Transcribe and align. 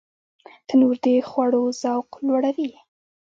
تنور 0.67 0.95
د 1.03 1.05
خوړو 1.29 1.63
ذوق 1.81 2.09
لوړوي 2.25 2.71